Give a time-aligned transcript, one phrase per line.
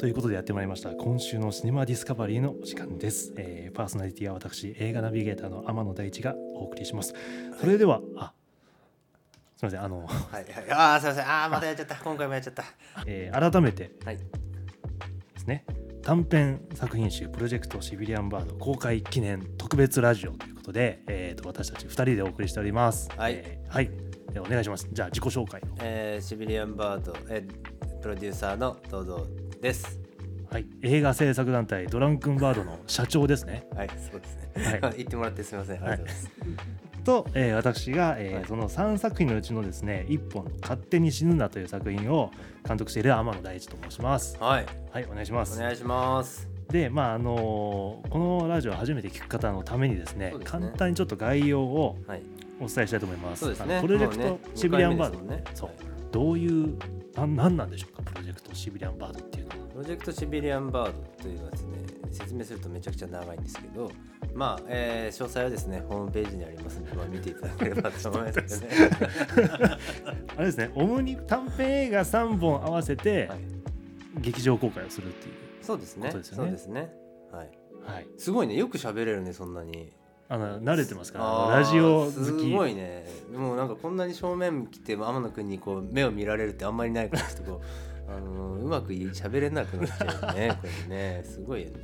[0.00, 0.92] ということでやってまいりました。
[0.92, 7.14] 今週のシネマディスカバリーのお時間です、えーパーソナリティは私映画ナビゲーターの天野大地がお送りします。
[7.60, 8.32] それでは、あ
[9.56, 10.50] すみませんあの、はい。
[10.50, 11.26] はいああすいません。
[11.26, 11.48] ああ。
[11.50, 11.96] またやっちゃった。
[11.96, 12.64] 今回もやっちゃった。
[13.04, 14.16] えー改めてはい。
[14.16, 14.22] で
[15.36, 15.66] すね。
[16.02, 23.10] 短編作品集プロジェクトシビリアンバード公開記念特別ラジオということで、えー、と私たち2人でお送りしております。
[23.18, 23.34] はい。
[23.34, 23.90] えーはい。
[24.32, 24.88] ではお願いします。
[24.90, 25.64] じゃあ自己紹介を。
[25.82, 30.00] えー、シビリアンバード、えー、プロデューサーの堂々です。
[30.50, 30.66] はい。
[30.82, 33.66] 映画制作団体ドランクンバードの社長ですね。
[33.74, 35.76] はいそうですね、は 言ってもらってすみません。
[35.76, 38.44] ありがとうございます、と、えー私が、えーはい。
[38.46, 42.32] その3作品のうちのですね1本の「勝手に死ぬな」という作品を
[42.66, 44.36] 監督している天野大地と申します。
[44.40, 44.66] はい。
[44.90, 45.60] はいお願いします。
[45.60, 46.48] お願いします。
[46.70, 50.36] でまああのーこのラジオ初めて聞く方のためにですねね。
[50.42, 52.22] 簡単にちょっと概要をはい。
[52.62, 53.40] お伝えしたいと思います。
[53.40, 53.80] そうですね。
[53.80, 55.68] プロジェクトねシビリアンバード、ねそう。
[55.68, 56.76] はいどういう
[57.14, 59.56] なんなんなんでしょうかプロジェクトシビリアンバードっていうのは。
[59.70, 61.78] プロジェクトシビリアンバードというのはですね
[62.10, 63.90] 説明するとめちゃくちゃ長いんですけど
[64.34, 69.78] まあ、えー詳細はですねホームページにありますので、まあ、見ていただければと思いますけどね
[70.36, 73.40] あれですねオムニ短編映画3本合わせてはい。
[74.20, 76.10] 劇場公開をするっていうそうですね。
[76.10, 76.90] そうですね。
[77.30, 77.50] はい。
[77.86, 78.06] はい。
[78.18, 78.56] すごいね。
[78.56, 79.92] よく喋れるねそんなに
[80.32, 81.18] あの慣れてますか
[81.50, 83.04] らラジオ好すきごいね。
[83.34, 87.64] もうなんかこんなに正面来て天野くんにこう目を見られるってあんまりないからちょっとこう
[88.10, 91.24] あのうまくい喋れなくなっちゃうよねこれね。
[91.24, 91.74] すごいよね。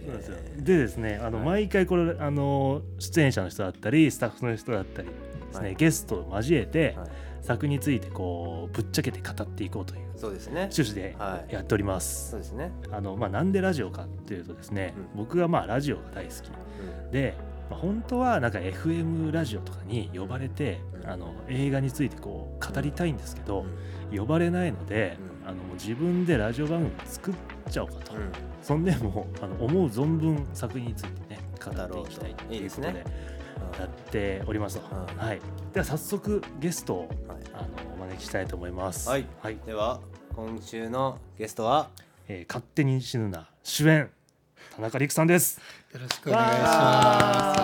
[0.58, 1.46] ででですねあの、はい。
[1.46, 5.14] 毎回これあの出演者の人だったりスタッフの人だったりで
[5.52, 5.74] すね、はい。
[5.74, 7.08] ゲストを交えて、はい。
[7.42, 10.68] 作についてこうぶっちゃけて語っていこうというそうですね。
[10.72, 11.52] 趣旨ではい。
[11.52, 12.30] やっております。
[12.30, 15.18] そうですね、あのまあ、なんでラジオかっていうとですね、うん。
[15.18, 17.34] 僕がまあラジオが大好きで、
[17.70, 21.10] まあ、本当はなんか FM ラジオとかに呼ばれて、うん。
[21.10, 23.64] あの映画についてこう語りたいんですけど、
[24.12, 24.18] うん。
[24.18, 25.48] 呼ばれないので、うん。
[25.48, 27.34] あの自分でラジオ番組作っ
[27.70, 28.32] ちゃおうかと、うん。
[28.62, 33.04] そんでもうあの思う存分作品についてね語っていきたいということで
[33.78, 34.80] やっております。
[35.16, 35.40] はい、
[35.72, 37.38] では早速ゲストをはい。
[37.54, 39.08] あのお招きしたいと思います。
[39.08, 39.26] はい。
[39.40, 39.56] はい。
[39.64, 40.00] では
[40.34, 41.90] 今週のゲストは？
[42.28, 43.48] えー勝手に死ぬな。
[43.62, 44.10] 主演
[44.76, 45.58] 田中陸さんです。
[45.94, 47.54] よろしくお願いしま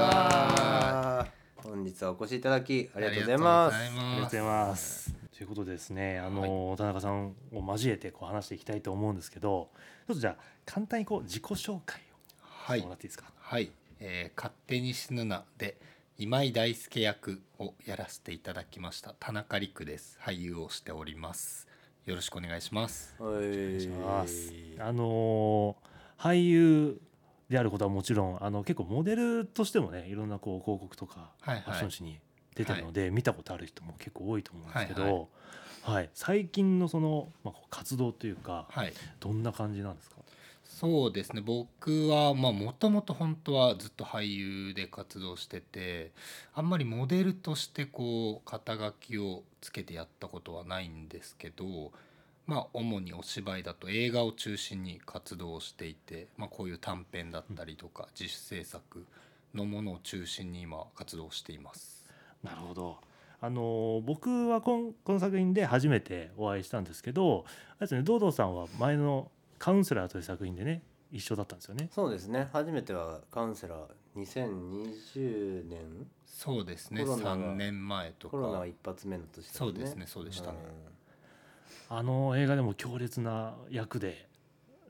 [1.27, 1.31] す。
[1.57, 5.15] 本日はお越しいただきありがとうございますありがとうございます。
[5.37, 9.69] ということでですね、あの、田中さんを交えてこう話していきたいと思うんですけど、
[10.07, 13.31] ちょっとじゃあ簡単にこう自己紹介をはいしてもらっていいですか？
[13.39, 15.77] はい、えー勝手に死ぬなで
[16.17, 20.19] 今井大輔役をやらせていただきました田中陸です。
[20.23, 21.69] 俳優をしております。
[22.07, 23.15] よろしくお願いします。
[23.21, 24.51] おお願いいします。
[24.79, 25.77] あの
[26.23, 27.01] 俳優
[27.49, 32.21] であることはもちろん、あの結構モデルとしてもね、いろんなこう広告とかはいはいファッション誌に
[32.55, 35.03] 出てるので、見たことある人も結構多いと思うんですけど、
[35.83, 40.17] はいはい、最近のそのまあ活動というか、はい、どんな感じなんですか？
[40.65, 41.43] そうですね。
[41.43, 46.13] 僕はまあもともと本当はずっと俳優で活動してて、
[46.55, 51.91] あんまりモデルとしてこう肩書きをつけてやったことはないんですけど。
[52.47, 59.07] まあ、主にお芝居だと映画を中心に活動をしていて、まあ、こういう短編だったりとか自主制作
[59.55, 62.05] のものを中心に今活動しています。
[62.43, 62.99] なるほど。
[63.41, 71.89] あの僕はこんこの作品で初めてお会いしたんですけど、あれですね、堂々さんは前のカウンセラーという作品でね、一緒だったんですよね。
[71.93, 72.49] そうですね。
[72.53, 76.07] 初めてはカウンセラー2020年？
[76.25, 77.03] そうですね。
[77.03, 78.31] コロナが3年前とか。
[78.33, 80.07] コロナが一発目の年だもんそうですね。
[80.07, 80.59] そうでしたね
[81.95, 84.27] あの映画でも強烈な役で、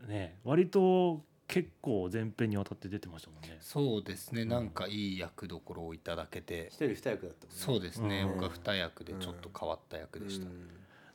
[0.07, 3.59] ね、割と結構前編にわたって出てましたもんね。
[3.61, 4.49] そうですね、ん。
[4.49, 6.69] なんかいい役どころをいただけて。
[6.71, 7.37] 一人二役だったもんね。
[7.51, 8.33] そうですね、うん。
[8.35, 10.69] 僕は二役でちょっと変わった役でした、うん。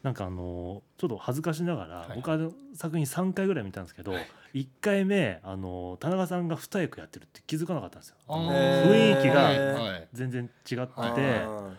[0.03, 2.12] なんかあのちょっと恥ずかしながら、はい。
[2.16, 2.38] 僕は
[2.74, 4.28] 作品3回ぐらい見たんですけど、はい。
[4.56, 8.18] 1回目あの田中さんが2役やってるって気づかなかったんですよ。
[8.28, 9.52] 雰囲気が
[10.12, 11.72] 全然違って、あ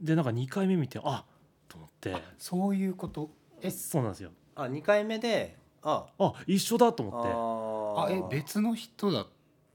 [0.00, 1.24] でなんか2回目見てあ
[1.70, 2.14] と思って。
[2.36, 3.30] そういうこと？
[3.62, 4.30] えそうなんですよ。
[4.56, 6.06] ーあ二回目であ。
[6.18, 8.12] あ一緒だと思って。
[8.12, 9.26] あえ別の人だ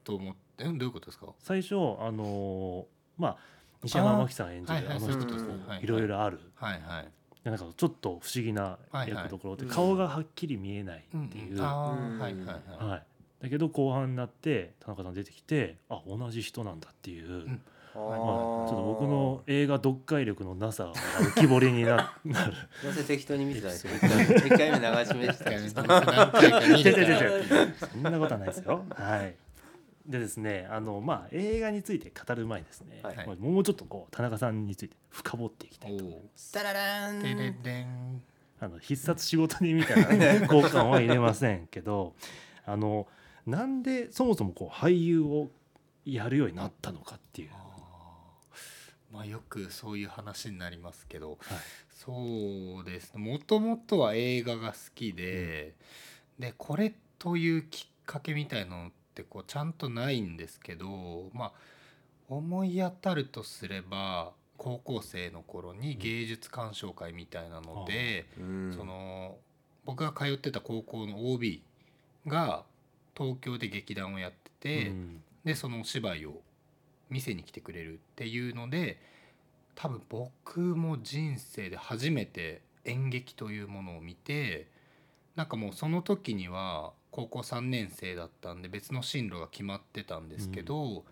[0.04, 0.38] と思って？
[0.58, 1.26] えどういうことですか？
[1.38, 2.86] 最初あの
[3.18, 3.36] まあ
[3.82, 5.34] 西山真紀さん演じるあ,、の人と
[5.82, 7.08] いろいろある、はいはい。
[7.44, 11.60] でなんかちょっと不思議な役どころで、うん顔がはっきり見えないっていう、うん。
[11.60, 13.02] はいはいはい、はい、
[13.42, 17.50] だけど後半になって田中さん出てきてあ同じ人なんだっていう、ん。
[17.50, 22.52] あまあ、ちーょっと僕の映画読解力のなさが浮き彫りにななる。
[22.84, 25.82] どうせ適当に見てたんですよ一回目流し目してたんですよ
[27.92, 28.84] そんなことはないですよ。
[28.90, 29.34] はい。
[30.06, 33.16] でですね、あのまあ映画について語る前にですね、はい。
[33.16, 36.52] まあもうちょっとこう田中さんについて深掘っていきたいと思います。
[36.52, 38.22] タララーン。
[38.58, 42.14] あの必殺仕事人みたいな交換は入れませんけど
[42.64, 43.06] あの
[43.46, 45.50] なんでそもそもこう俳優を
[46.06, 47.50] やるようになったのかっていう。
[49.12, 51.58] まあよくそういう話になりますけどはい。
[51.90, 53.20] そうですね。
[53.20, 55.74] もともとは映画が好きで、
[56.38, 61.52] でこれというきっかけみたいなのってこうちゃんとないんですけどまあ
[62.28, 68.74] 思い当たるとすれば高校生の頃に芸術鑑賞会みたいなので、うん。
[68.76, 69.36] その
[69.84, 71.62] 僕が通ってた高校の OB
[72.26, 72.64] が
[73.16, 75.22] 東京で劇団をやってて、うん。
[75.44, 76.42] でそのお芝居を
[77.10, 79.00] 見せに来てくれるっていうので
[79.74, 84.68] 多分僕も人生で初めて演劇というものを見て
[85.36, 91.04] なんかもうその時には高校3年生だったんで別の進路が決まってたんですけど、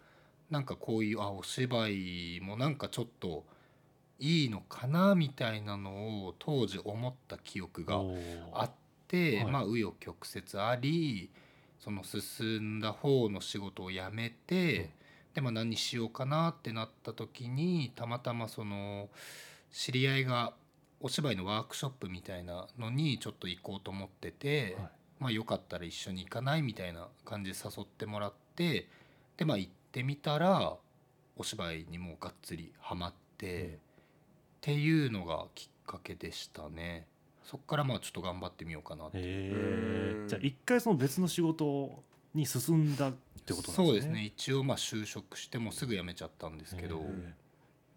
[0.50, 3.44] なんかこういうあお芝居もなんかちょっと
[4.18, 8.00] いいのかなみたいなのを当時思った記憶が
[8.52, 8.70] あっ
[9.08, 9.52] て、はい。
[9.52, 11.30] まあ紆余曲折あり
[11.80, 14.88] その進んだ方の仕事を辞めて、うん
[15.34, 19.08] でまあ何しようかなってなった時にたまたまその
[19.72, 20.54] 知り合いが
[21.00, 24.90] お芝居のワークショップみたいなのにちょっと行こうと思ってて、はい。
[25.20, 26.62] まあよかったら一緒に行かない？
[26.62, 28.88] みたいな感じで誘ってもらって
[29.36, 30.76] でまあ行ってみたら
[31.36, 33.74] お芝居にもうがっつりハマって、うん。
[33.74, 33.76] っ
[34.60, 37.06] ていうのがきっかけでしたね。
[37.42, 39.50] そっからまあちょっと頑張ってみようかなって。
[40.26, 42.02] じゃあ一回その別の仕事
[42.32, 43.12] に進んだ
[43.44, 43.86] ってことなんですね。
[43.86, 44.24] そうですね。
[44.24, 47.04] 一応まあ就職してもうすぐ辞めちゃったんですけど、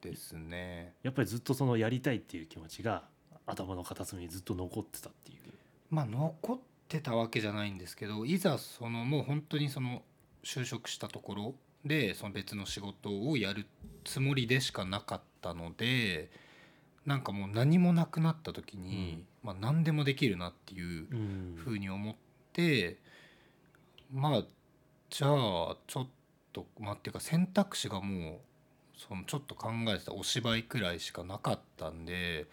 [0.01, 0.93] ですね。
[1.03, 3.03] やっぱりずっとそのやりたいっていう気持ちが
[3.45, 5.37] 頭の片隅にずっと残ってたっていう。
[5.89, 6.59] まあ残っ
[6.89, 10.03] てたわけじゃないんですけどいざそのもう本当にその
[10.43, 11.55] 就職したところ
[11.85, 13.65] でその別の仕事をやる
[14.03, 16.29] つもりでしかなかったので
[17.05, 21.55] なんかもう何もなくなった時に、まあ何でもできるなっていううん。
[21.55, 22.15] ふうに思っ
[22.51, 22.97] て
[24.13, 24.43] まあ
[25.09, 26.07] じゃあちょっ
[26.53, 28.37] とまあっていうか選択肢がもう
[28.97, 32.45] そのちょっと考えてたお芝居くらいしかなかったんで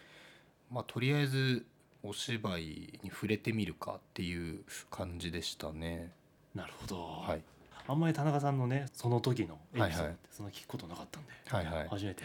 [0.70, 1.66] まあとりあえず
[2.02, 6.12] お芝居に触れてみるかっていう感じでしたね。
[6.54, 7.42] なるほど、はい、
[7.86, 11.88] あんまり田中さんのねその時のエピソードってはいはいその聞くことなかったんで、はいはい。
[11.88, 12.24] 初めて。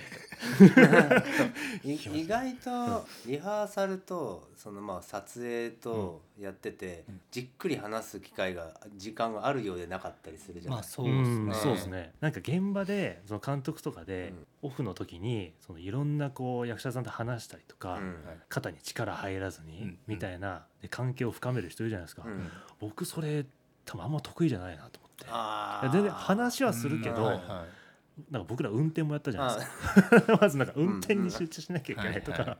[1.83, 7.21] い意外とリハーサルとそのまあ撮影とやってて、うん。
[7.29, 11.51] じっくり話す機会が時間があるようでなかったりするじゃない、まあそうですね。
[11.51, 11.53] ん。
[11.53, 12.13] そうですね。
[12.19, 14.33] なんか現場でその監督とかで
[14.63, 14.69] うん。
[14.69, 18.07] オフの時にそのいろんなこう役者さんと話したりとか、うん。
[18.25, 19.97] はい肩に力入らずにうん。
[20.07, 22.49] みたいなで関係を深める人いるじゃないですか、うん。
[22.79, 23.45] 僕それ
[23.85, 27.23] 多分あんま得意じゃないなと思ってあいや全然話はするけど、うん。
[27.25, 27.65] はいは
[28.29, 30.37] なんか僕ら運転もやったじゃないですか。
[30.41, 32.57] まずなんか運転に集中しなきゃいけないとか、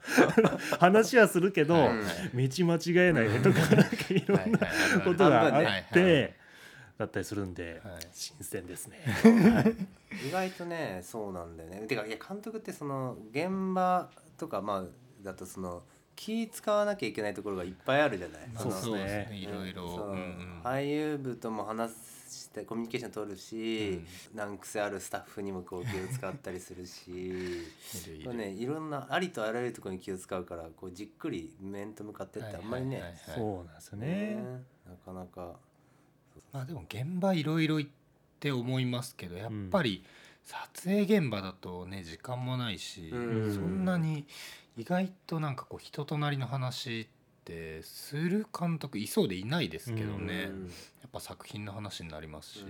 [0.80, 1.86] 話はするけど、道
[2.34, 4.60] 間違えないでとかなんかいろんな
[5.04, 6.38] ことがあっねて
[6.98, 7.94] だったりするんではい。
[8.12, 9.00] 新鮮ですね。
[10.26, 11.88] 意外とねそうなんだよね。
[11.88, 14.84] てかいや監督ってその現場とかまあ
[15.24, 15.84] だとその
[16.16, 19.38] 気使わなきゃいけないところがいっぱいあるじゃない、まあそうですね。
[19.38, 19.88] いろいろ。
[19.88, 20.62] そううんうん。
[20.64, 21.92] 俳優部とも話
[22.32, 24.02] してコミュニケーション取るし、
[24.34, 27.68] 難癖あるスタッフにもこう気を使ったりするし。
[28.24, 33.12] これねいろんなありとあらゆるところに気を使うからこうじっくり面と向かってってあんまりね、はいはい。
[33.12, 34.08] はいはいそうなんですよね。
[34.08, 34.36] ね。
[34.88, 35.56] なかなか。
[36.52, 37.92] まあでも現場いろいろ行っ
[38.40, 40.04] て思いますけどやっぱり
[40.44, 43.54] 撮影現場だとね時間もないし、うん。
[43.54, 44.26] そんなに
[44.78, 47.19] 意外となんかこう人となりの話って
[47.84, 50.64] する監督いそうでいないですけどね、うん。
[51.02, 52.66] やっぱ作品の話になりますし、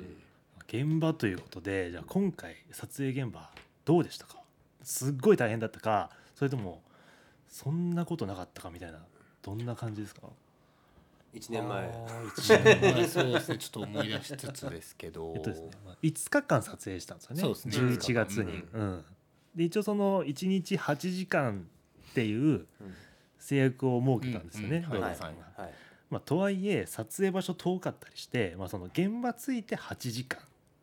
[0.67, 3.50] 現場ということでじゃあ今回撮影現場
[3.86, 4.38] どうでしたか？
[4.83, 6.81] すっごい大変だったかそれとも
[7.48, 9.00] そんなことなかったかみたいな
[9.41, 10.21] どんな感じですか
[11.33, 11.86] ？1年前。
[11.86, 13.07] あー一年前。
[13.07, 13.57] そうですね。
[13.57, 15.33] ちょっと思い出しつつですけど。
[15.36, 17.41] えっとですね、まあ5日間撮影したんですよね。
[17.41, 17.77] そうですね。
[17.77, 19.05] 11月に、うん。
[19.55, 21.67] で一応その1日8時間
[22.12, 22.67] っていううん
[23.39, 25.10] 制約を設けたんですよね、うんうんは。
[25.10, 25.34] いはい
[26.10, 30.39] まあ、とはいえ撮影場所遠かったりして、まあ、その現場ついて8時間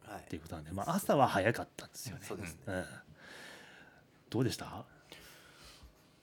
[0.06, 0.20] はい。
[0.20, 2.22] っていうことなんで、まあ、朝は早かったんですよね。
[2.24, 2.60] そうですね。
[2.66, 2.84] うん、
[4.30, 4.84] どうでした？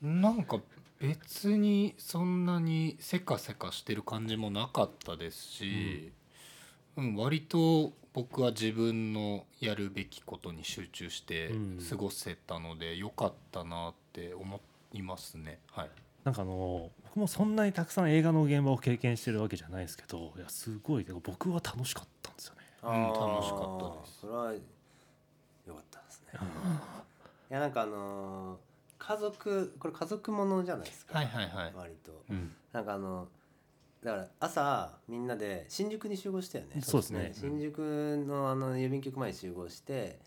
[0.01, 0.59] なんか
[0.99, 6.13] 別にそんなにせかせかしてる感じもなかったですし、
[6.95, 11.79] うん割と僕は自分のやるべきことに集中してうん。
[11.89, 14.61] 過ごせたので良かったなって思
[14.93, 15.59] いますね。
[15.71, 15.89] はい、
[16.23, 22.61] なんかあの僕もそんなにたくさん映画の現場を経験してるわけじゃないですけどいやすごい僕は楽しかったんですよね。
[22.81, 24.19] あー楽しかったです。
[24.21, 24.53] それは
[25.67, 26.39] 良かったですね。
[27.51, 28.57] いやなんかあのー
[29.05, 31.73] 家族これ家族ものじゃないですか、はいはいはい。
[31.75, 32.23] 割と。
[32.29, 32.53] うん。
[32.71, 33.27] なんかあの
[34.01, 36.81] だから朝みんなで新宿に集合したよね。
[36.81, 37.31] そうですね。
[37.35, 37.79] 新宿
[38.25, 40.19] のあの郵便局前に集合して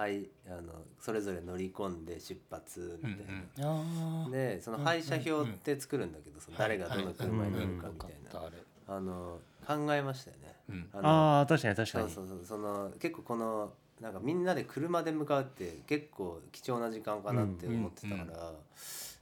[0.00, 3.26] はいあのそれぞれ乗り込んで出発みたい
[3.58, 4.30] な、あー。
[4.30, 8.56] でその配車表って作るんだけど、その誰がどの車に乗るかみたいな、なあれ
[8.88, 10.56] あの考えましたよね。
[10.70, 10.88] うん。
[10.94, 12.10] あのああ確かに確かに。
[12.10, 12.46] そうそうそう。
[12.46, 18.52] その結構このなんかみんなで車で向かうって結構貴重な時間かなって思ってたから、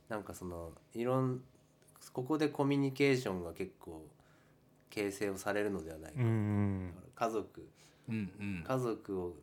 [0.08, 1.40] なんかそのいろん
[2.12, 4.06] ここでコミュニケーションが結構
[4.90, 6.94] 形成をされるのではないか、うんうん。
[7.16, 7.68] 家族。
[8.08, 8.64] うんうん。
[8.64, 9.34] 家族を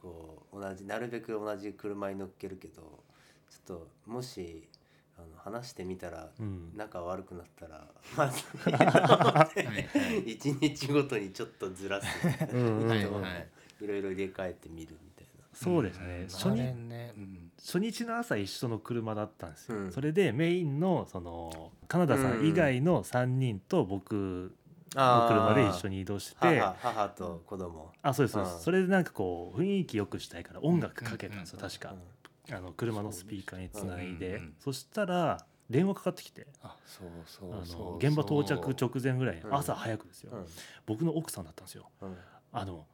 [0.00, 2.82] こう同じなるべく同じ車に乗っけるけど
[3.50, 4.68] ちょっともし
[5.16, 6.72] あの話してみたらうん。
[6.74, 8.42] 仲悪くなったら まず
[10.24, 12.06] 一日ごとにちょっとずらす。
[12.52, 12.88] うんうん。
[12.88, 12.96] は
[13.80, 15.44] いろいろ入れ替えてみるみたいな。
[15.52, 16.24] そうですね。
[16.24, 16.28] ん。
[16.28, 17.14] 初日ね。
[17.16, 17.50] うん。
[17.58, 19.92] 初日の朝一緒の車だったんですよ、うん。
[19.92, 24.54] それでメインのそのカナダさん以外の3人と僕
[24.94, 27.92] の車で一緒にに移動して母母と子供。
[28.02, 28.58] あそうですそうでうん。
[28.58, 31.40] すそれでなんかこう雰囲気良くしたいから音楽かけたん。
[31.40, 31.94] ですよ確か。
[32.52, 34.40] あの車のスピーカーにつないで。
[34.58, 36.46] そしたら電話かかってきて。
[36.62, 37.90] あそうそうあそう。
[37.92, 40.32] の現場到着直前ぐらい朝早くですよ。
[40.32, 40.46] うん。
[40.86, 41.88] 僕の奥さんだったんですよ。
[42.00, 42.16] うん。
[42.52, 42.86] あの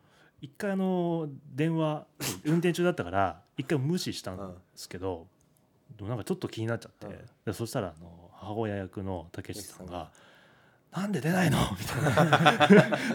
[0.42, 2.06] 一回あの電話
[2.44, 5.26] 運転中だったから一回無視したんですけど、
[5.96, 7.12] でもなんかちょっと気になっちゃって、うん。
[7.46, 10.12] でそしたらあの母親役のたけしさんがた
[10.92, 11.58] 「なんで出ないの?」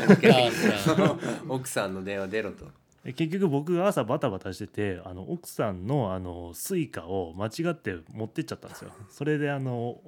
[0.10, 1.18] みたいな
[1.50, 2.66] 奥さんの電話出ろと。
[3.04, 10.00] で結局僕が朝バタバタしててあの奥さんのあの Suica を間違って持ってっちゃったんですよそれであの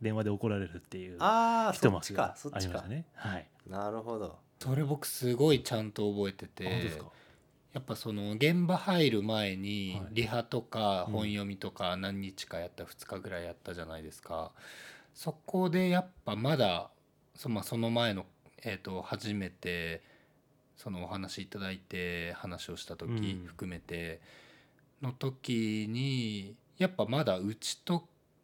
[0.00, 2.88] 電話で怒られるっていうああ一そっちか幕がそっちかありました。
[2.88, 4.38] ねはいなるほど。
[4.60, 6.64] それ僕すごいちゃんと覚えてて
[7.72, 14.52] やっぱその現場入る前にはいリハとかうん本読みとか何日かやった2日ぐらいやったじゃないですか、
[15.14, 16.90] そこでやっぱまだ
[17.36, 18.26] そ,、まあ、その前の、
[18.62, 20.02] えー、と初めて
[20.76, 23.46] そのお話いただいて話をした時うん。
[23.46, 24.20] 含めて
[25.02, 28.00] の時にやっぱまだ打ち解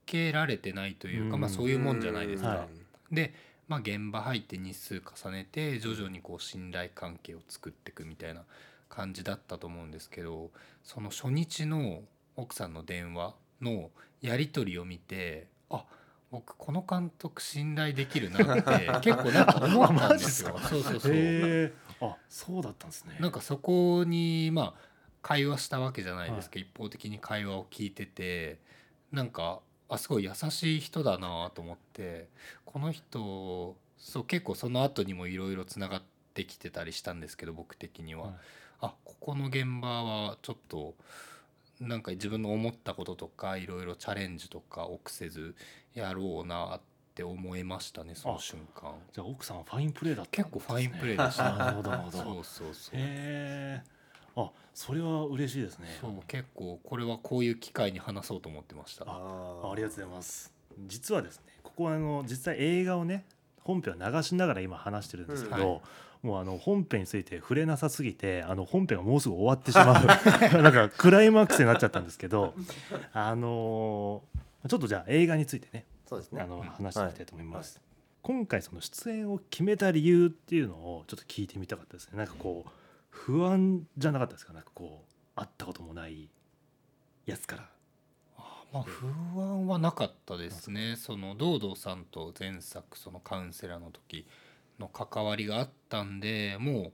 [0.07, 1.41] けられてないというか、うん。
[1.41, 2.49] まあ、そういうもんじゃないですか。
[2.49, 2.67] は
[3.11, 3.35] で、
[3.69, 8.43] まあ、現場入って日数重ねて徐々にこう信頼関係を作っていくみたいな
[8.89, 10.51] 感じだったと思うんですけど
[10.85, 12.03] その初日の
[12.37, 15.85] 奥さんの電話のやり取りを見てあ
[16.33, 20.59] 僕この監督信頼できるなって 結構なんか思ったんですよ。
[20.59, 21.75] そうそうそう。
[22.01, 23.19] あそうだったんですね。
[23.21, 24.75] なんかそこにまあ
[25.21, 28.59] 会話したわけじゃないですけど、一方的に会話を聞いてて
[29.13, 29.61] なんか
[29.91, 32.31] あすごい優しい人だなと思って
[32.65, 38.35] この人そう結構その後にもいろいろつながってきてたりしたんですけど僕的には、はい。
[38.81, 40.95] あここの現場はちょっと
[41.89, 45.55] なんか自分の思ったこととかいろいろチャレンジとか臆せず
[45.95, 46.81] やろうなっ
[47.15, 48.93] て思いましたねその瞬間。
[49.13, 51.53] じゃあ奥さんはファインプレーだったん結構ファインプレーでした。
[51.57, 52.19] なるほどなるほど。
[52.19, 52.95] そうそうそう。
[52.95, 53.83] へえ
[54.37, 55.89] あそれは嬉しいですね。
[56.01, 59.05] そう結構これはこういう機会に話そうと思ってました。
[59.07, 60.53] あありがとうございます。
[60.87, 63.27] 実はですねここはあの実際映画をね
[63.61, 65.81] 本編を流しながら今話してるんですけど、うんは
[66.23, 70.07] もうあの本編について触れなさすぎてあの本編がもうすぐ終わってしまう。
[70.63, 72.55] なんかクライマックスになっちゃったんですけど
[73.13, 76.41] あのーちょっとじゃあ映画についてねそうですね。
[76.41, 76.47] あ。
[76.47, 77.81] の話していきたいと思います、
[78.23, 82.19] 今回その出演を決めた理由っていうのをちょっと聞いてみたかったですね。
[82.19, 82.71] なんかこう
[83.11, 84.53] 不安じゃなかったですか？
[84.53, 86.31] なんかこう会ったこともない
[87.27, 87.69] やつから。
[88.73, 89.09] まあ不
[89.41, 90.95] 安はなかったですね。
[90.97, 94.29] その堂々さんと前作そのカウンセラーの時
[94.79, 96.93] の関わりがあったんでもう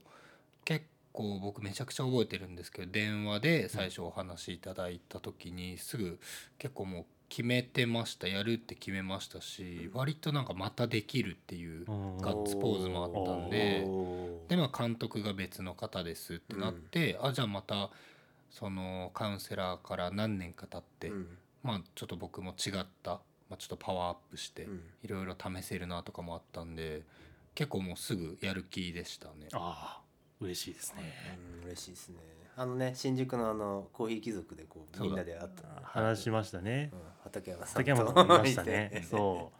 [0.65, 6.19] 結構僕めちゃくちゃ覚えてるんですけど電話で最初お話しいただいた時にすぐ
[6.57, 11.85] 結構もう決めてましたやるって決めましたし割となんかまたできるっていう
[12.21, 13.87] ガッツポーズもあったんで
[14.47, 17.91] でまあ監督が別の方ですってなって、あじゃあまた
[18.49, 21.27] そのカウンセラーから何年か経って、うん。
[21.63, 23.11] まあちょっと僕も違った、
[23.49, 24.81] まあ、ちょっとパワーアップしてうん。
[25.03, 27.03] いろいろ試せるなとかもあったんで
[27.55, 29.47] 結構もうすぐやる気でしたね。
[29.53, 30.01] ああ
[30.39, 31.03] 嬉しいですね。
[31.61, 32.17] うん嬉しいですね。
[32.55, 36.89] あのね新宿のあのコーヒー貴族でこうみんなで会った、話しましたね。
[36.93, 39.05] うん畠山さんと竹山さんもいましたね。
[39.09, 39.51] そ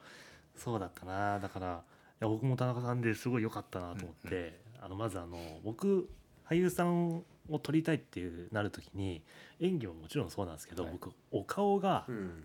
[0.55, 0.59] う。
[0.59, 1.39] そうだったな。
[1.39, 6.09] だからいや僕も田中さんですごい良かったなと思って、あのまずあの僕
[6.49, 9.23] 俳優さんを撮りたいっていうなる時に
[9.59, 10.91] 演技ももちろんそうなんですけど、はい。
[10.93, 12.43] 僕お顔が、うん。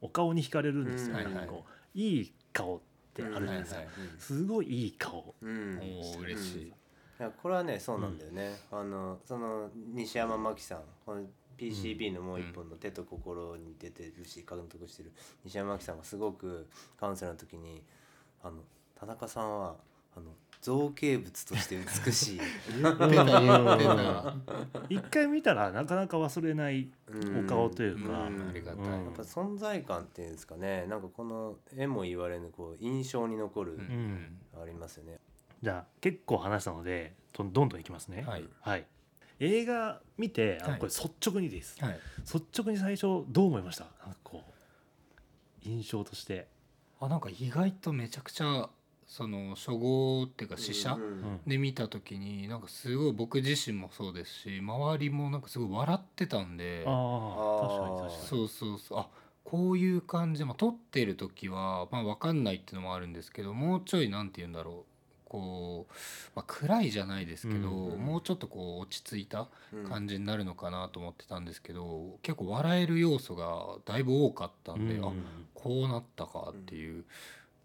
[0.00, 1.24] お顔に惹かれるんですよ、うん。
[1.24, 3.80] はいはいこういい顔ってあるじゃないですか、
[4.18, 5.34] すごいいい顔。
[5.42, 5.78] うん。
[5.78, 6.62] おー嬉しい。
[6.68, 6.72] い
[7.18, 10.82] やこれはねそうなんだよね、あのその西山真紀さん。
[11.04, 11.22] この
[11.58, 15.12] PCB のもう一本の手と心に出てるし監督してる。
[15.44, 16.66] 西山明さんがすごく
[16.98, 17.82] カウンセラーの時に
[18.42, 18.62] あの
[18.98, 19.76] 田中さんは
[20.16, 20.26] あの
[20.62, 22.40] 造形物として美しい。
[24.88, 26.88] 一回見たらなかなか忘れない
[27.44, 28.48] お顔というか、うん。
[28.48, 28.84] ありがたい。
[28.84, 29.04] うん。
[29.06, 30.86] やっぱ存在感っていうんですかね。
[30.88, 34.38] なんかこの絵も言われぬこう印象に残る、うん。
[34.54, 35.18] ありますよね。
[35.60, 38.24] じゃあ結構話したのでどんどんいきますね。
[38.26, 38.44] はい。
[38.60, 38.86] はい。
[39.40, 41.98] 映画見てあこれ率直にです、はい。
[42.20, 43.84] 率直に最初どう思いました？
[44.06, 46.46] なんかこう印象として、
[47.00, 48.68] あなんか意外とめちゃくちゃ
[49.12, 50.96] その初号っていうか試写
[51.46, 58.98] で見た時になんかすごい僕自身もそうですし周りもなんかすごい笑ってたんでああ確かにそうそうそう。
[58.98, 59.08] あ
[59.44, 60.38] こういう感じ。
[60.38, 64.92] で、まあ、撮ってる時は、まあ、分かんないっていうのもあるんですけどもうちょいなんて言うんだろう。
[65.26, 65.92] こう、
[66.34, 69.84] まあ、暗いじゃないですけど、うんもうちょっとこう落ち着いたうん。
[69.84, 75.04] 感じになるのかなと思ってたんですけど、結構笑える要素がだいぶ多かったんで、うん。
[75.04, 75.12] あ
[75.52, 77.04] こうなったかっていう、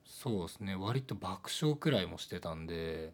[0.07, 0.75] そうですね。
[0.75, 3.13] 割と爆笑くらいもしてたんで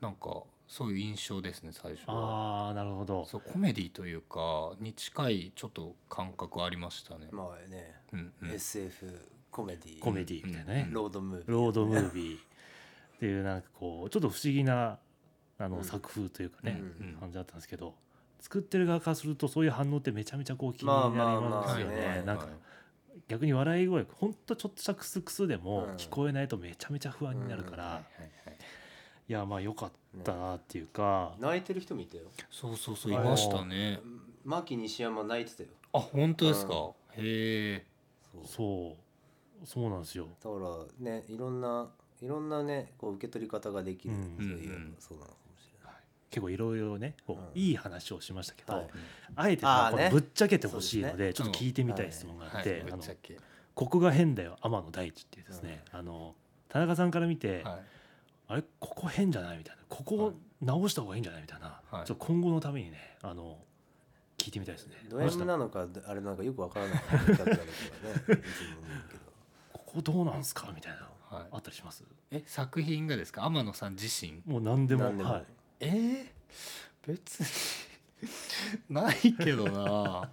[0.00, 2.14] なんかそういう印象ですね最初は。
[2.14, 3.24] ああなるほど。
[3.26, 7.28] そうコメディというかに近いちょっと感覚ありましたね。
[7.30, 8.50] まあね、うんうん。
[8.50, 9.06] SF
[9.50, 9.98] コメディ。
[10.00, 11.52] コメディみたいなね、うんロードムービー。
[11.52, 12.36] ロードムービー。
[12.36, 12.40] っ
[13.20, 14.98] ていうなんかこうちょっと不思議な
[15.58, 15.84] あのうん。
[15.84, 17.06] 作風というかね、うん。
[17.06, 17.14] うん。
[17.16, 17.94] 感じだったんですけど
[18.40, 21.94] 作ってる側からするとそういう反応ってめちゃめちゃこう気になりまあまあますよまあ。
[21.96, 22.54] ねねなんかはい
[23.30, 25.94] 逆に笑い声ほんとちょっとしたクスクスでもうん。
[25.94, 28.02] 聞こえないとめちゃめちゃ不安になるから、はいはい
[28.46, 28.56] はい
[29.28, 29.32] い。
[29.32, 29.92] やまあ良かっ
[30.24, 32.24] たなっていうか、泣いてる人見たよ。
[32.50, 34.00] そうそうそういましたね。
[34.44, 35.68] 牧西山泣いてたよ。
[35.92, 36.90] あ本当ですか？
[37.16, 37.86] へえ。
[38.34, 38.46] そう。
[38.46, 38.96] そ
[39.62, 39.66] う。
[39.66, 40.26] そうなんですよ。
[40.42, 41.88] だからねいろんな
[42.20, 44.96] いろんなねこう受け取り方ができる、うんそういう、うん。
[44.98, 45.30] そうなの
[46.30, 47.60] 結構いろいろねこう、うん。
[47.60, 48.88] いい話をしましたけど、はい。
[49.36, 50.04] あえてまあね。
[50.04, 52.80] のぶっちゃけてほしいのでちょっと聞いてみたい質問があって、はい。
[52.82, 53.06] ぶあのっ。
[53.74, 56.34] ここが変だよ天野大地っていうですね、あの
[56.68, 57.80] 田中さんから見て、はい。
[58.48, 62.06] あれここ変じゃないみたいなここ直した方がいいんじゃないみたいな、はい。
[62.06, 63.58] ちょっと今後のためにねあの
[64.36, 64.94] 聞いてみたいですね。
[65.08, 67.00] ド M なのかあれなんかよくわからない
[69.72, 71.46] ここどうなんすかみたいなはい。
[71.52, 72.04] あったりします？
[72.32, 73.44] え作品がですか？
[73.44, 74.42] 天野さん自身？
[74.44, 75.30] もう何でも何でも。
[75.30, 75.44] はい、
[75.80, 76.26] えー、
[77.06, 77.46] 別に
[78.88, 80.30] ないけどな。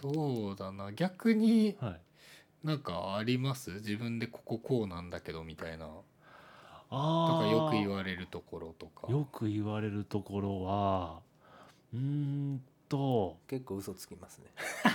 [0.00, 0.92] そうだな。
[0.92, 2.00] 逆にはい、
[2.66, 3.70] なんかあります？
[3.72, 5.86] 自分でこここうなんだけどみたいな。
[5.86, 6.04] と
[6.90, 9.10] あかよく言わわれるところとか。
[9.10, 11.20] よく言われるところは
[11.92, 13.36] うーんと。
[13.48, 14.46] 結構嘘つきますね。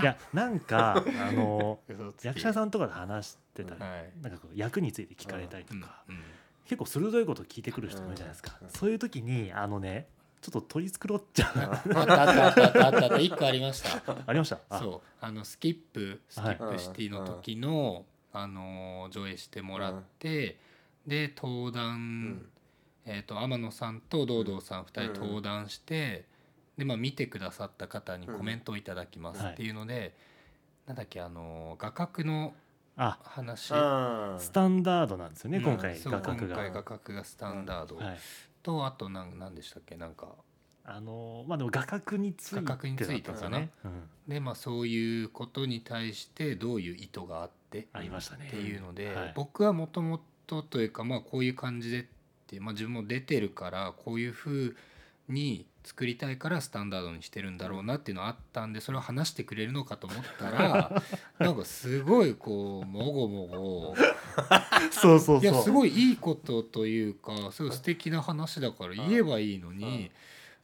[0.02, 1.80] いやなんか あの
[2.24, 4.12] 役者さんとかで話してたり、はい。
[4.22, 6.22] なんかこう役について聞かれたりとうんか、うん
[6.70, 8.70] 結構鋭いこと聞いてくる人もいるじゃないですか、うん。
[8.70, 10.08] そういう時にあのね
[10.40, 11.96] ちょっと取り繕っちゃう。
[11.98, 20.60] あったあったあったあったあった一個ありましたありましたあそうあのスキップスキはいップシティの時の、あのー上映してもらって、
[21.08, 22.46] で登壇、うん
[23.08, 26.26] えー、と天野さんと堂々さん2人うん登壇して、
[26.78, 30.16] でまあ、見てくださった方にコメントをいただきますっていうので、
[30.86, 32.54] なんだっけあのー画角の
[33.00, 33.74] あ話。
[33.74, 34.40] うん。
[34.40, 35.64] スタンダードなんですよね、うん。
[35.64, 36.48] 今回そう画角が。
[36.48, 38.18] 今回画角がスタンダード、はい、
[38.62, 40.36] とあとなんなんでしたっけなんか。
[40.92, 43.70] あのーまあでも画角について画角についてだったん。
[44.28, 48.48] でまあそういうことに対してどういう意図があってありましたね。
[48.48, 49.34] っていうので、はい。
[49.36, 52.06] 僕はもともとというかまあこういう感じでっ
[52.48, 54.76] て、まあ、自分も出てるからこういうふう
[55.30, 61.02] に作りたいからスタンダードにしてるんだろうなっていうのはあったんでそれを話してくれるのかと思ったら
[61.40, 63.96] なんかすごいこうもごもご
[64.92, 65.42] そうそうそう。
[65.42, 70.12] いやすごいいいことというかすごい素敵な話だから言えばいいのに。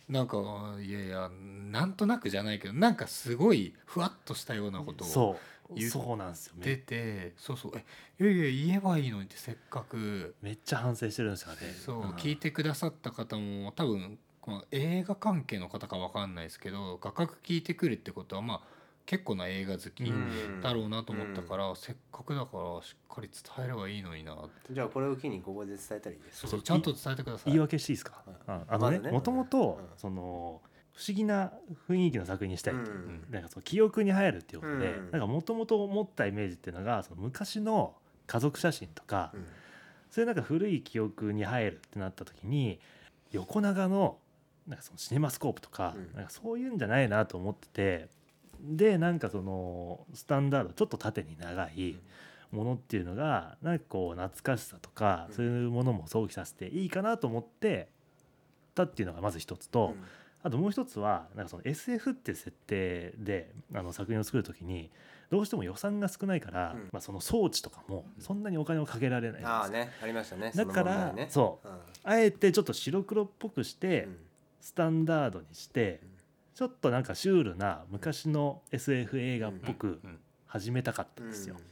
[0.10, 0.38] なんか
[0.80, 1.32] いやいや
[1.72, 5.56] なんとなくじゃないけどなんかすごいふわっとしたようなことをそう。
[5.74, 7.72] 言っそうなんですよ出めてそうそう。
[8.20, 10.36] えいやいや言えばいいのにってせっかく。
[10.42, 11.58] めっちゃ反省してるんですよね。
[11.84, 20.62] そう、ん聞いてくださった方も多分、まあ、映画関係の方かわかんないですけど画角聞いてくるってことはまあ結構な映画好きうん。
[20.62, 24.74] だろうなと思ったから、せっかくだからしっかり伝えればいいのになって。
[24.74, 26.48] じゃあこれを機にここで伝えたらいいです。
[26.48, 27.52] そちゃんと伝えてください。
[27.52, 29.12] 言い訳していいですか、はいああのねまずね。
[29.12, 30.62] もともとうんその
[30.94, 31.52] 不思議な
[31.88, 33.26] 雰囲気の作品にしたいっていう、うん。
[33.30, 35.12] なんかその記憶に入るっていうことで、うん。
[35.12, 37.94] なんかもともと思ったイメージっていうのがその昔の
[38.26, 39.46] 家族写真とか、うん。
[40.10, 42.80] そういうなんか古い記憶に入るってなった時に
[43.32, 44.18] 横長の
[44.68, 46.16] なんかそのシネマスコープとか,、うん。
[46.16, 48.10] なんかそういうんじゃないなと思ってて
[48.62, 51.98] でなんかそのスタンダードちょっと縦に長い
[52.52, 55.36] ものっていうのがなんかこう懐かしさとか、うん。
[55.36, 57.90] そういうものも想起させていいかなと思って
[58.74, 59.94] たっていうのがまず一つと、
[60.44, 64.92] あともう一つはなんかその SF って設定であの作品を作る時に
[65.32, 66.90] どうしても予算が少ないから、うん。
[66.92, 69.50] まあ、その装置とかもそんなにお金をかけられないんですよ。
[69.50, 70.52] ああねありましたね。
[70.56, 71.68] だからそう。
[71.68, 71.76] うん。
[72.04, 74.18] あえてちょっと白黒っぽくして、うん
[74.66, 76.10] スタンダードにしてうん
[76.56, 81.56] ちょっとなんかシュールな昔の SF 映画っぽくうん始めたかったんですよ。
[81.56, 81.62] うん。
[81.62, 81.64] っ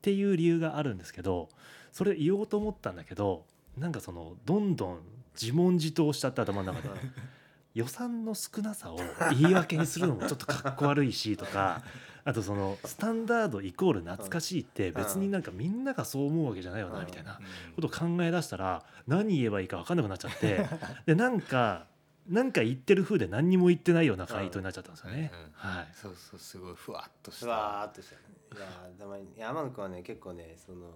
[0.00, 1.50] ていう理由があるんですけど
[1.92, 3.44] それ言おうと思ったんだけど
[3.76, 4.98] なんかそのどんどん
[5.40, 7.00] 自問自答しちゃって頭の中で
[7.74, 8.98] 予算の少なさを
[9.38, 11.82] 言い訳にするのもちょっとかっこ悪いしとか
[12.24, 17.38] あとそのスタンダードイコール懐かしいって別になんかみんながそう思うわけじゃないよなみたいな
[17.76, 20.66] ことを考え出したら何言えばいいか分かんなくなっちゃって
[21.06, 21.86] でなんか
[22.28, 25.32] なんか言ってる風で何にも言ってないような回答になっちゃったんですよね。
[25.54, 25.88] はい。
[25.94, 28.20] そうそうすごいふわっとしふたわーっとしたね
[28.56, 30.90] いやーたまに山野君はね結構ねその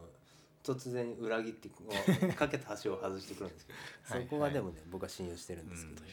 [0.62, 4.26] 突然裏切ってこうかけた橋を外してくるんですけどそ はい。
[4.26, 6.08] こはでもね僕は信用してるんですけど、うん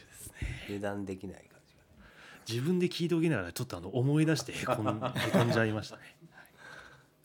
[0.68, 1.82] 油断できない感じが。
[2.48, 6.04] 自分で聞いておきながらちょっとあの思い出してへこんへこんじゃいましたね。
[6.34, 6.46] はい。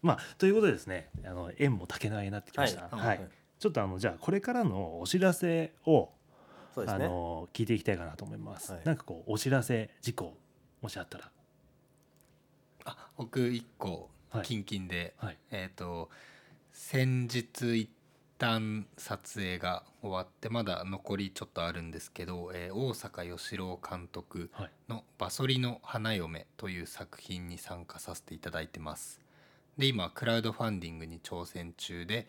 [0.03, 2.83] まあということでですねあの縁も竹縄になってきました。
[2.83, 3.21] ははいい。
[3.59, 6.11] ちょっとあのじゃあこれからのお知らせを、
[6.77, 7.07] あそうですね。
[7.07, 8.73] の聞いていきたいかなと思います。
[8.73, 8.81] はい。
[8.85, 10.37] なんかこうお知らせ事項
[10.83, 11.31] もしあったら、
[12.85, 14.45] あ僕一個はい。
[14.45, 16.11] キンキンで、はい、えっ、と
[16.73, 17.91] 先日一
[18.39, 24.71] 旦撮影が終わってまだ残りちょっとあるんですけど、えー大阪義郎監督はい。
[24.89, 29.21] の「バソリの花嫁」という作品に参加させていただいてます。
[29.79, 32.27] で今クラウドファンディングに挑戦中で、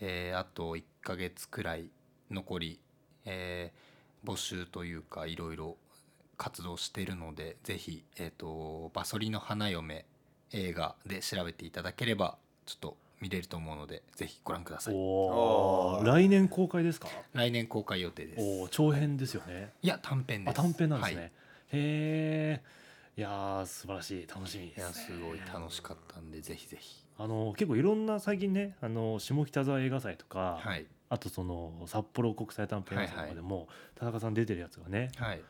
[0.00, 1.90] えーあと1ヶ月くらい
[2.30, 2.80] 残り、
[3.26, 3.86] えー
[4.24, 5.76] 募集というかいろいろ
[6.36, 10.04] 活動しているのでぜひ、えーと「バソリの花嫁」
[10.52, 17.08] 映画で調べていただければちょっと見れると思うのでぜひご覧ください来年公開ですか？
[17.34, 19.70] 来年公開予定ですおお長編ですよね。
[19.82, 21.20] いや短編ですあ短編なんですね。
[21.20, 21.30] はいへ
[21.72, 22.62] え。
[23.16, 24.82] いやー素晴らしい楽しみです、ね。
[24.82, 35.42] いやすごい楽しかったんでぜひぜひあの結構いろんな最近ねあの下北沢映画祭とか、はいあとその札幌国際短編映画祭とかでも、田中さん出てるやつがねはい。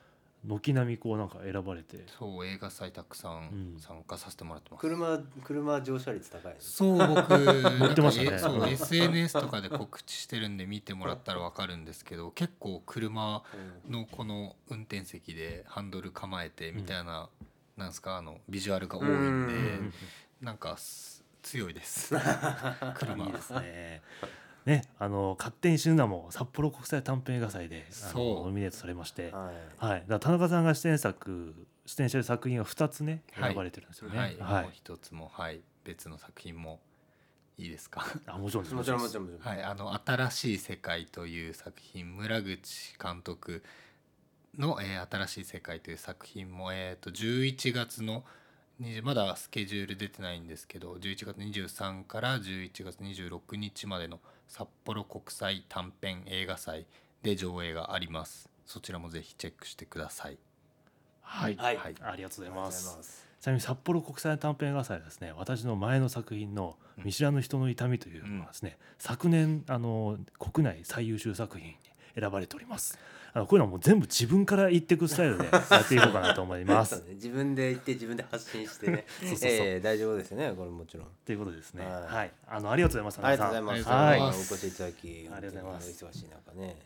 [0.47, 2.05] 軒並みこうなんか選ばれて。
[2.19, 3.77] そう映画祭たくさうん。
[3.77, 6.57] ん参加させてもらってます、車車乗車率高いね。
[6.61, 7.31] そう僕
[7.81, 8.73] 乗ってましたね。
[8.73, 13.43] SNS とかで告知してるんで見てもらったらわかるんですけど結構車
[13.87, 17.29] うんのこの運転席でハンドル構えてみたいな、
[17.77, 19.93] なんですかあのビジュアルが多いんでうん。
[20.43, 22.15] なんかす強いです。
[22.15, 22.19] い
[22.95, 24.03] 車いですね。
[24.67, 30.05] ね、あの勝手に死ぬなも札幌国際短編映画祭でノミネートされまして、はい、はい。
[30.09, 31.55] だ田中さんが出演作
[31.87, 33.51] 出演してる作品が2つねはい。
[33.51, 34.19] 選ばれてるんですよね。
[34.19, 34.63] はい、はい。
[34.65, 35.61] もう一つもはい。
[35.85, 36.81] 別の作品も
[37.59, 38.05] いいですか？
[38.27, 38.75] あもちろんです。
[38.75, 39.55] もちろんもちろろんもちろん。
[39.55, 43.63] はい、あの「新しい世界」という作品村口監督
[44.59, 48.25] の、えー新しい世界」という作品も、えー、と11月の
[48.81, 56.87] 20まだスケジュール出てないんですけど11月23から11月26日までの札幌国際短編映画祭
[57.23, 58.49] で上映があります。
[58.65, 60.39] そちらもぜひチェックしてください。
[61.23, 61.77] はい、はい。
[61.77, 61.95] はい。
[62.01, 63.27] ありがとうございます。
[63.41, 71.77] ちなみに札幌国際短編映画祭はですね私の前の作品の「見知らぬ人の痛み」というのがですね、昨年あの国内最優秀作品に
[72.19, 72.99] 選ばれております。
[73.37, 76.97] あのこういうのはもう全部自分から言っていくスタイルでやっていこうかなと思います。
[77.05, 77.15] ね。
[77.15, 79.05] 自分で言って自分で発信してね。
[79.21, 79.51] そうそうそう。
[79.51, 80.53] えー大丈夫ですよね。
[80.57, 81.07] これもちろん。
[81.25, 81.85] ということですね。
[81.85, 82.03] はい。
[82.05, 82.33] はい。
[82.49, 83.91] あのありがとうございますありがとうございます。
[83.91, 86.05] ありがとうございお越しいただき、ありがとうございます。
[86.05, 86.77] 忙しい中ね。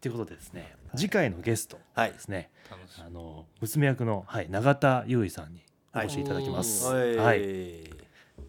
[0.00, 5.62] ということでですね、次回のゲストはいですね、楽しみあの娘役の、はい、永田優衣さんに
[5.94, 6.86] お越しいただきます。
[6.86, 7.16] ははい。
[7.16, 7.84] はい、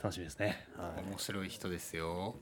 [0.01, 0.65] 楽しみですね。
[0.75, 1.03] はい。
[1.11, 2.35] 面白い人ですよ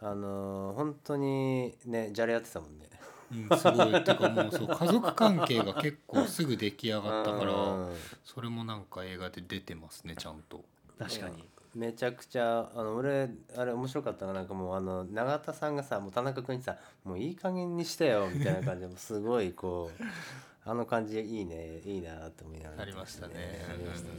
[0.00, 2.88] あのー本当にね、じゃれ合ってたもんね。
[3.32, 3.96] うん、すごい。
[3.98, 7.96] ってかもうそう家族関係が結構すぐ出来上がったからうん。
[8.24, 10.64] それもなんか映画で出てますねちゃんと。
[10.98, 11.44] 確かに。
[11.74, 20.02] めちゃくちゃあの俺あれ面白かったのがなんかもうあの永田さんがさもう田中君にさもういい加減にしてよみたいな感じでもうすごいこう
[20.70, 22.82] あの感じいいねいいなと思いながら。
[22.82, 23.34] ありましたね
[23.68, 24.14] ありましたね。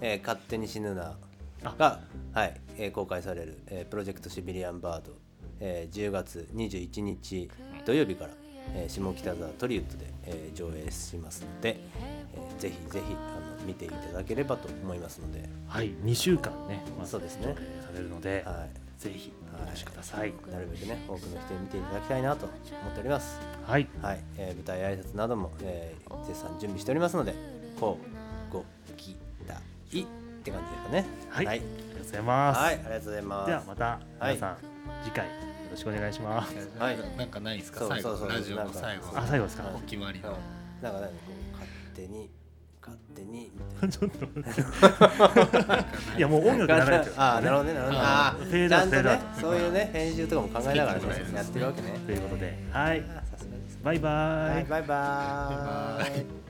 [0.00, 1.16] えー勝手に死ぬな
[1.72, 2.00] が、
[2.32, 5.12] はいえー公開される、えープロジェクトシビリアンバード、
[5.60, 7.50] えー10月21日
[7.84, 8.30] 土曜日から、
[8.74, 11.78] えー下北沢トリウッドで、えー上映しますので、
[12.34, 17.54] えーぜひぜひあの見ていただければと思いますので、はい、2週間ね、まそうですね。
[17.82, 18.66] されるので、は
[18.98, 19.32] ぜひ
[19.66, 20.30] お越しください。
[20.30, 22.54] い、なるべくね多くの人に見ていただきたいなと思
[22.90, 23.40] っております。
[23.66, 27.34] はい、はい、えー舞台挨拶なども、えー絶賛準備しておりますので、
[27.78, 27.98] こ
[28.50, 28.64] うご
[28.96, 29.16] 期
[29.92, 30.06] 待
[30.44, 31.06] って感じですかね。
[31.30, 31.58] はい、はい。
[31.58, 32.60] ありがとうございます。
[32.60, 33.46] はい、ありがとうございます。
[33.48, 34.56] ではまた皆さん、
[35.04, 35.32] 次回よ
[35.70, 36.54] ろしくお願いします。
[36.78, 36.98] はい。
[36.98, 37.80] ななんかないですか？
[37.80, 38.28] そう最そうそう。
[38.28, 39.64] 後ラジオなんかの最後あ、最後ですか？
[39.74, 40.28] お決まりの。
[40.30, 40.36] うん
[40.82, 42.28] なんかなんかこう勝手に
[42.82, 43.96] 勝手にみたいな。
[43.96, 44.18] ちょっと
[46.18, 47.12] いやもう音楽流れてる。
[47.16, 47.98] ああなるほどねなるほどね。
[48.04, 51.98] ああフェーあちゃんとねドアウトフェードアウトそういうね編集とかも考えながらねやってるわけね。
[52.06, 52.58] ということで。
[52.70, 53.00] はい。
[53.00, 53.78] さすがです。
[53.82, 54.54] バイバーイ。
[54.56, 56.02] はいバイバーイ。
[56.02, 56.43] バイバイ